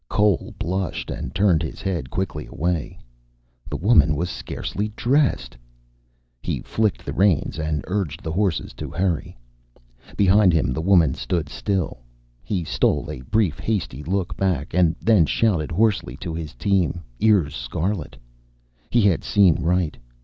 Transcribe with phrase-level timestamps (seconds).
[0.09, 2.97] Cole blushed and turned his head quickly away.
[3.69, 5.55] The woman was scarcely dressed!
[6.41, 9.37] He flicked the reins and urged the horses to hurry.
[10.17, 11.93] Behind him, the woman still stood.
[12.43, 17.55] He stole a brief, hasty look back and then shouted hoarsely to his team, ears
[17.55, 18.17] scarlet.
[18.89, 19.97] He had seen right.